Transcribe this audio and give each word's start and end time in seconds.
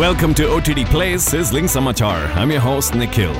Welcome 0.00 0.32
to 0.36 0.48
OTT 0.50 0.86
Plays 0.86 1.22
Sizzling 1.22 1.66
Samachar. 1.66 2.34
I'm 2.34 2.50
your 2.50 2.60
host 2.60 2.94
Nikhil. 2.94 3.34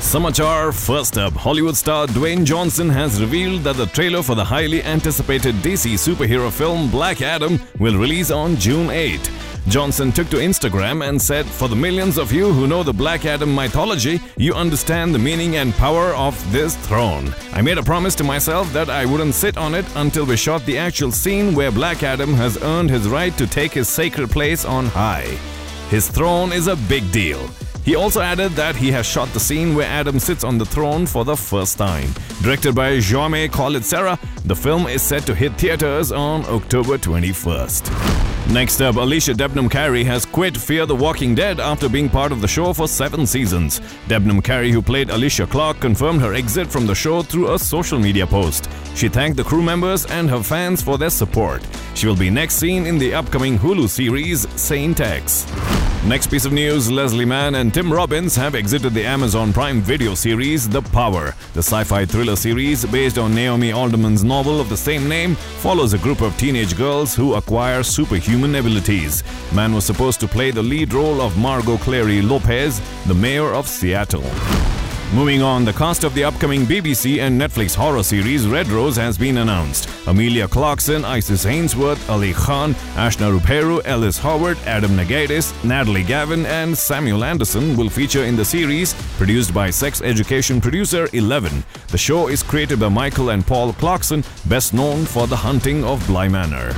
Samachar 0.00 0.72
first 0.72 1.18
up, 1.18 1.34
Hollywood 1.34 1.76
star 1.76 2.06
Dwayne 2.06 2.46
Johnson 2.46 2.88
has 2.88 3.20
revealed 3.20 3.60
that 3.64 3.76
the 3.76 3.84
trailer 3.88 4.22
for 4.22 4.34
the 4.34 4.42
highly 4.42 4.82
anticipated 4.82 5.54
DC 5.56 5.96
superhero 5.98 6.50
film 6.50 6.90
Black 6.90 7.20
Adam 7.20 7.60
will 7.78 7.98
release 7.98 8.30
on 8.30 8.56
June 8.56 8.88
8. 8.88 9.30
Johnson 9.68 10.12
took 10.12 10.30
to 10.30 10.36
Instagram 10.36 11.06
and 11.06 11.20
said, 11.20 11.44
For 11.44 11.68
the 11.68 11.76
millions 11.76 12.16
of 12.16 12.32
you 12.32 12.50
who 12.50 12.66
know 12.66 12.82
the 12.82 12.92
Black 12.92 13.26
Adam 13.26 13.54
mythology, 13.54 14.18
you 14.38 14.54
understand 14.54 15.14
the 15.14 15.18
meaning 15.18 15.56
and 15.56 15.74
power 15.74 16.14
of 16.14 16.34
this 16.50 16.74
throne. 16.86 17.34
I 17.52 17.60
made 17.60 17.76
a 17.76 17.82
promise 17.82 18.14
to 18.16 18.24
myself 18.24 18.72
that 18.72 18.88
I 18.88 19.04
wouldn't 19.04 19.34
sit 19.34 19.58
on 19.58 19.74
it 19.74 19.84
until 19.96 20.24
we 20.24 20.38
shot 20.38 20.64
the 20.64 20.78
actual 20.78 21.12
scene 21.12 21.54
where 21.54 21.70
Black 21.70 22.02
Adam 22.02 22.32
has 22.34 22.62
earned 22.62 22.88
his 22.88 23.08
right 23.08 23.36
to 23.36 23.46
take 23.46 23.72
his 23.72 23.88
sacred 23.88 24.30
place 24.30 24.64
on 24.64 24.86
high. 24.86 25.36
His 25.90 26.08
throne 26.08 26.50
is 26.50 26.66
a 26.66 26.76
big 26.88 27.10
deal. 27.12 27.46
He 27.84 27.94
also 27.94 28.22
added 28.22 28.52
that 28.52 28.74
he 28.74 28.90
has 28.92 29.04
shot 29.04 29.28
the 29.34 29.40
scene 29.40 29.74
where 29.74 29.86
Adam 29.86 30.18
sits 30.18 30.44
on 30.44 30.56
the 30.56 30.66
throne 30.66 31.04
for 31.04 31.26
the 31.26 31.36
first 31.36 31.76
time. 31.76 32.08
Directed 32.42 32.74
by 32.74 32.98
Jaume 32.98 33.50
Collet-Serra, 33.52 34.18
the 34.46 34.56
film 34.56 34.86
is 34.86 35.02
set 35.02 35.26
to 35.26 35.34
hit 35.34 35.52
theaters 35.54 36.10
on 36.10 36.46
October 36.46 36.96
21st. 36.96 38.37
Next 38.50 38.80
up, 38.80 38.94
Alycia 38.94 39.34
Debnam 39.34 39.70
Carey 39.70 40.02
has 40.04 40.24
quit 40.24 40.56
Fear 40.56 40.86
the 40.86 40.96
Walking 40.96 41.34
Dead 41.34 41.60
after 41.60 41.86
being 41.86 42.08
part 42.08 42.32
of 42.32 42.40
the 42.40 42.48
show 42.48 42.72
for 42.72 42.88
seven 42.88 43.26
seasons. 43.26 43.80
Debnam 44.08 44.42
Carey, 44.42 44.70
who 44.70 44.80
played 44.80 45.10
Alicia 45.10 45.46
Clark, 45.46 45.80
confirmed 45.80 46.22
her 46.22 46.32
exit 46.32 46.66
from 46.66 46.86
the 46.86 46.94
show 46.94 47.20
through 47.20 47.52
a 47.52 47.58
social 47.58 47.98
media 47.98 48.26
post. 48.26 48.70
She 48.94 49.08
thanked 49.10 49.36
the 49.36 49.44
crew 49.44 49.60
members 49.60 50.06
and 50.06 50.30
her 50.30 50.42
fans 50.42 50.80
for 50.80 50.96
their 50.96 51.10
support. 51.10 51.62
She 51.94 52.06
will 52.06 52.16
be 52.16 52.30
next 52.30 52.54
seen 52.54 52.86
in 52.86 52.96
the 52.96 53.12
upcoming 53.14 53.58
Hulu 53.58 53.86
series 53.86 54.48
Saint 54.58 54.98
X. 54.98 55.44
Next 56.06 56.28
piece 56.28 56.44
of 56.44 56.52
news 56.52 56.90
Leslie 56.90 57.24
Mann 57.24 57.56
and 57.56 57.74
Tim 57.74 57.92
Robbins 57.92 58.34
have 58.36 58.54
exited 58.54 58.94
the 58.94 59.04
Amazon 59.04 59.52
Prime 59.52 59.82
Video 59.82 60.14
series 60.14 60.68
The 60.68 60.80
Power. 60.80 61.34
The 61.52 61.58
sci 61.58 61.84
fi 61.84 62.06
thriller 62.06 62.36
series, 62.36 62.86
based 62.86 63.18
on 63.18 63.34
Naomi 63.34 63.72
Alderman's 63.72 64.24
novel 64.24 64.60
of 64.60 64.68
the 64.70 64.76
same 64.76 65.08
name, 65.08 65.34
follows 65.34 65.92
a 65.92 65.98
group 65.98 66.22
of 66.22 66.36
teenage 66.38 66.76
girls 66.76 67.14
who 67.14 67.34
acquire 67.34 67.82
superhuman 67.82 68.54
abilities. 68.54 69.24
Mann 69.52 69.74
was 69.74 69.84
supposed 69.84 70.20
to 70.20 70.28
play 70.28 70.50
the 70.50 70.62
lead 70.62 70.94
role 70.94 71.20
of 71.20 71.36
Margot 71.36 71.76
Cleary 71.78 72.22
Lopez, 72.22 72.80
the 73.06 73.14
mayor 73.14 73.52
of 73.52 73.66
Seattle. 73.66 74.77
Moving 75.14 75.40
on, 75.40 75.64
the 75.64 75.72
cast 75.72 76.04
of 76.04 76.12
the 76.12 76.22
upcoming 76.22 76.66
BBC 76.66 77.20
and 77.20 77.40
Netflix 77.40 77.74
horror 77.74 78.02
series 78.02 78.46
Red 78.46 78.68
Rose 78.68 78.94
has 78.96 79.16
been 79.16 79.38
announced. 79.38 79.88
Amelia 80.06 80.46
Clarkson, 80.46 81.02
Isis 81.02 81.46
Hainsworth, 81.46 82.10
Ali 82.10 82.34
Khan, 82.34 82.74
Ashna 82.94 83.36
Rabheru, 83.38 83.80
Ellis 83.86 84.18
Howard, 84.18 84.58
Adam 84.66 84.90
Nagaitis, 84.90 85.52
Natalie 85.64 86.04
Gavin, 86.04 86.44
and 86.44 86.76
Samuel 86.76 87.24
Anderson 87.24 87.74
will 87.74 87.88
feature 87.88 88.24
in 88.24 88.36
the 88.36 88.44
series, 88.44 88.92
produced 89.16 89.54
by 89.54 89.70
sex 89.70 90.02
education 90.02 90.60
producer 90.60 91.08
Eleven. 91.14 91.64
The 91.88 91.98
show 91.98 92.28
is 92.28 92.42
created 92.42 92.78
by 92.78 92.90
Michael 92.90 93.30
and 93.30 93.46
Paul 93.46 93.72
Clarkson, 93.72 94.22
best 94.46 94.74
known 94.74 95.06
for 95.06 95.26
The 95.26 95.36
Haunting 95.36 95.84
of 95.84 96.06
Bly 96.06 96.28
Manor. 96.28 96.74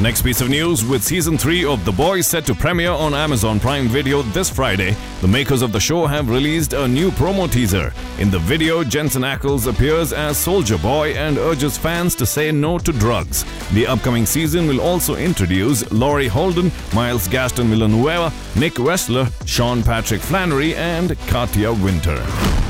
Next 0.00 0.22
piece 0.22 0.40
of 0.40 0.48
news 0.48 0.84
with 0.84 1.02
season 1.02 1.36
3 1.36 1.64
of 1.64 1.84
The 1.84 1.90
Boys 1.90 2.26
set 2.26 2.46
to 2.46 2.54
premiere 2.54 2.92
on 2.92 3.14
Amazon 3.14 3.58
Prime 3.58 3.88
Video 3.88 4.22
this 4.22 4.48
Friday, 4.48 4.96
the 5.20 5.26
makers 5.26 5.60
of 5.60 5.72
the 5.72 5.80
show 5.80 6.06
have 6.06 6.28
released 6.28 6.72
a 6.72 6.86
new 6.86 7.10
promo 7.10 7.50
teaser. 7.50 7.67
In 7.74 8.30
the 8.30 8.38
video, 8.38 8.82
Jensen 8.82 9.22
Ackles 9.22 9.66
appears 9.66 10.14
as 10.14 10.38
Soldier 10.38 10.78
Boy 10.78 11.12
and 11.12 11.36
urges 11.36 11.76
fans 11.76 12.14
to 12.14 12.24
say 12.24 12.50
no 12.50 12.78
to 12.78 12.92
drugs. 12.92 13.44
The 13.74 13.86
upcoming 13.86 14.24
season 14.24 14.66
will 14.66 14.80
also 14.80 15.16
introduce 15.16 15.90
Laurie 15.92 16.28
Holden, 16.28 16.72
Miles 16.94 17.28
Gaston 17.28 17.68
Villanueva, 17.68 18.32
Nick 18.56 18.74
Wechsler, 18.74 19.30
Sean 19.46 19.82
Patrick 19.82 20.22
Flanery, 20.22 20.74
and 20.76 21.18
Katia 21.26 21.70
Winter. 21.70 22.16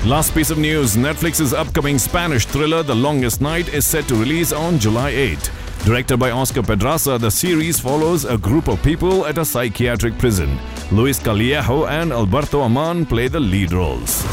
Last 0.05 0.35
piece 0.35 0.51
of 0.51 0.59
news 0.59 0.97
Netflix's 0.97 1.55
upcoming 1.55 1.99
Spanish 1.99 2.47
thriller 2.47 2.83
The 2.83 2.97
Longest 2.97 3.41
Night 3.41 3.69
is 3.73 3.87
set 3.87 4.09
to 4.09 4.17
release 4.17 4.53
on 4.53 4.81
July 4.81 5.11
8. 5.11 5.51
Directed 5.85 6.17
by 6.17 6.33
Oscar 6.33 6.63
Pedraza, 6.63 7.19
the 7.19 7.31
series 7.31 7.79
follows 7.79 8.25
a 8.25 8.37
group 8.37 8.67
of 8.67 8.83
people 8.83 9.27
at 9.27 9.39
a 9.39 9.45
psychiatric 9.45 10.19
prison. 10.19 10.59
Luis 10.91 11.21
Callejo 11.21 11.89
and 11.89 12.13
Alberto 12.13 12.63
Ammann 12.63 13.09
play 13.09 13.29
the 13.29 13.39
lead 13.39 13.73
roles. 13.73 14.25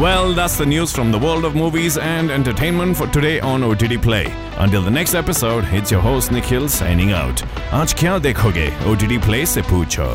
Well, 0.00 0.34
that's 0.34 0.56
the 0.56 0.66
news 0.66 0.92
from 0.92 1.10
the 1.10 1.18
world 1.18 1.44
of 1.44 1.54
movies 1.56 1.98
and 1.98 2.30
entertainment 2.30 2.96
for 2.96 3.06
today 3.08 3.40
on 3.40 3.64
OTT 3.64 4.00
Play. 4.00 4.32
Until 4.58 4.82
the 4.82 4.90
next 4.90 5.14
episode, 5.14 5.64
it's 5.72 5.90
your 5.90 6.00
host 6.00 6.30
Nikhil 6.30 6.68
signing 6.68 7.10
out. 7.12 7.42
आज 7.72 7.94
क्या 7.98 8.18
देखोगे 8.18 8.68
OTT 8.92 9.18
Play 9.26 9.44
से 9.46 9.62
पूछो. 9.70 10.08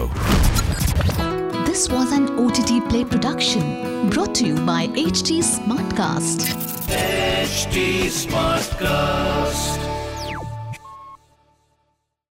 This 1.65 1.89
was 1.89 2.13
an 2.13 2.29
OTT 2.45 2.79
Play 2.89 3.03
production 3.03 4.09
brought 4.09 4.33
to 4.35 4.45
you 4.47 4.55
by 4.71 4.87
HT 4.87 5.41
Smartcast. 5.43 6.47
HT 6.87 8.09
Smartcast. 8.21 9.98